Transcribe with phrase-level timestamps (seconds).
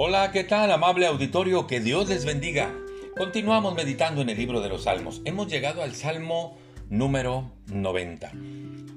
[0.00, 1.66] Hola, ¿qué tal, amable auditorio?
[1.66, 2.72] Que Dios les bendiga.
[3.16, 5.20] Continuamos meditando en el libro de los Salmos.
[5.24, 6.56] Hemos llegado al Salmo
[6.88, 8.30] número 90.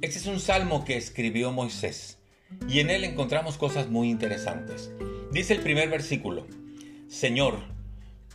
[0.04, 2.20] Este es un salmo que escribió Moisés
[2.70, 4.92] y en él encontramos cosas muy interesantes.
[5.32, 6.46] Dice el primer versículo,
[7.08, 7.56] Señor,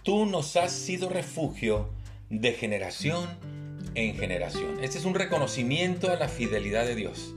[0.03, 1.91] tú nos has sido refugio
[2.31, 3.29] de generación
[3.95, 4.83] en generación.
[4.83, 7.33] Este es un reconocimiento a la fidelidad de Dios.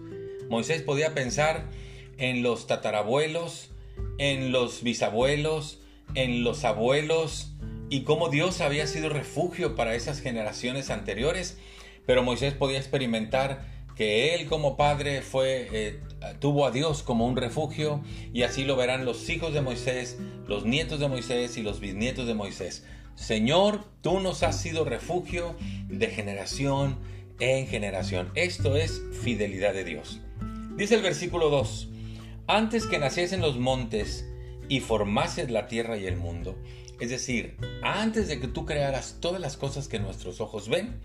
[0.50, 1.66] Moisés podía pensar
[2.18, 3.70] en los tatarabuelos,
[4.20, 5.80] en los bisabuelos,
[6.14, 7.54] en los abuelos
[7.90, 11.58] y cómo Dios había sido refugio para esas generaciones anteriores,
[12.06, 13.66] pero Moisés podía experimentar
[13.96, 16.00] que él como padre fue eh,
[16.40, 18.02] tuvo a Dios como un refugio
[18.34, 22.28] y así lo verán los hijos de Moisés, los nietos de Moisés y los bisnietos
[22.28, 22.86] de Moisés.
[23.16, 25.56] Señor, tú nos has sido refugio
[25.90, 26.98] de generación
[27.40, 28.32] en generación.
[28.36, 30.22] Esto es fidelidad de Dios.
[30.78, 31.90] Dice el versículo 2,
[32.50, 34.26] antes que naciesen los montes
[34.70, 36.58] y formases la tierra y el mundo,
[37.00, 41.00] es decir, antes de que tú crearas todas las cosas que nuestros ojos ven,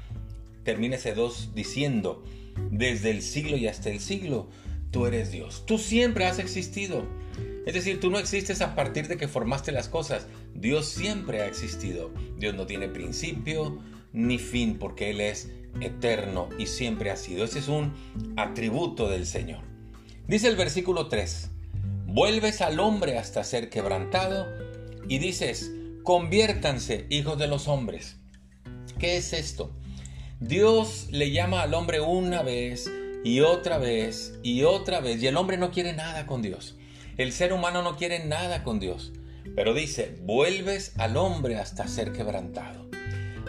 [0.64, 2.24] termina ese 2 diciendo,
[2.70, 4.48] desde el siglo y hasta el siglo,
[4.90, 5.64] tú eres Dios.
[5.66, 7.06] Tú siempre has existido.
[7.66, 10.26] Es decir, tú no existes a partir de que formaste las cosas.
[10.54, 12.10] Dios siempre ha existido.
[12.38, 13.82] Dios no tiene principio
[14.14, 15.50] ni fin porque Él es
[15.82, 17.44] eterno y siempre ha sido.
[17.44, 17.92] Ese es un
[18.36, 19.73] atributo del Señor.
[20.26, 21.50] Dice el versículo 3,
[22.06, 24.46] vuelves al hombre hasta ser quebrantado
[25.06, 25.70] y dices,
[26.02, 28.16] conviértanse hijos de los hombres.
[28.98, 29.76] ¿Qué es esto?
[30.40, 32.90] Dios le llama al hombre una vez
[33.22, 36.76] y otra vez y otra vez y el hombre no quiere nada con Dios.
[37.18, 39.12] El ser humano no quiere nada con Dios.
[39.54, 42.88] Pero dice, vuelves al hombre hasta ser quebrantado.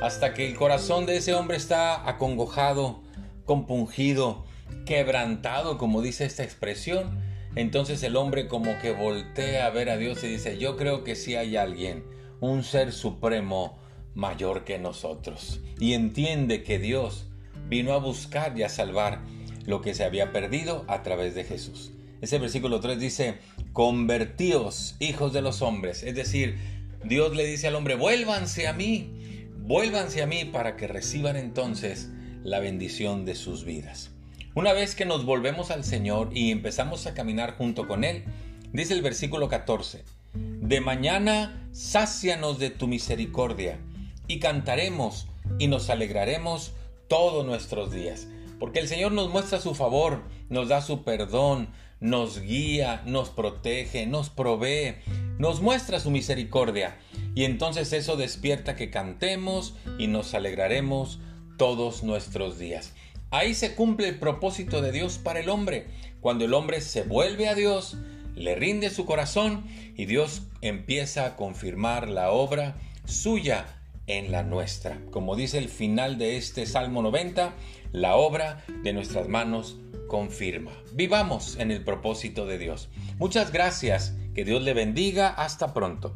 [0.01, 3.01] Hasta que el corazón de ese hombre está acongojado,
[3.45, 4.44] compungido,
[4.85, 7.19] quebrantado, como dice esta expresión,
[7.55, 11.15] entonces el hombre como que voltea a ver a Dios y dice, yo creo que
[11.15, 12.03] sí hay alguien,
[12.41, 13.79] un ser supremo
[14.13, 15.61] mayor que nosotros.
[15.79, 17.27] Y entiende que Dios
[17.69, 19.21] vino a buscar y a salvar
[19.65, 21.91] lo que se había perdido a través de Jesús.
[22.21, 23.37] Ese versículo 3 dice,
[23.73, 26.03] convertíos, hijos de los hombres.
[26.03, 26.57] Es decir,
[27.03, 32.09] Dios le dice al hombre, vuélvanse a mí, vuélvanse a mí para que reciban entonces
[32.43, 34.14] la bendición de sus vidas.
[34.55, 38.23] Una vez que nos volvemos al Señor y empezamos a caminar junto con Él,
[38.71, 43.79] dice el versículo 14, de mañana sácianos de tu misericordia
[44.27, 45.27] y cantaremos
[45.59, 46.71] y nos alegraremos
[47.09, 48.29] todos nuestros días.
[48.57, 51.67] Porque el Señor nos muestra su favor, nos da su perdón,
[51.99, 54.95] nos guía, nos protege, nos provee,
[55.37, 56.97] nos muestra su misericordia.
[57.35, 61.19] Y entonces eso despierta que cantemos y nos alegraremos
[61.57, 62.93] todos nuestros días.
[63.35, 65.87] Ahí se cumple el propósito de Dios para el hombre.
[66.21, 67.97] Cuando el hombre se vuelve a Dios,
[68.33, 69.65] le rinde su corazón
[69.97, 73.65] y Dios empieza a confirmar la obra suya
[74.07, 75.01] en la nuestra.
[75.11, 77.53] Como dice el final de este Salmo 90,
[77.91, 80.71] la obra de nuestras manos confirma.
[80.93, 82.87] Vivamos en el propósito de Dios.
[83.17, 84.15] Muchas gracias.
[84.33, 85.27] Que Dios le bendiga.
[85.27, 86.15] Hasta pronto.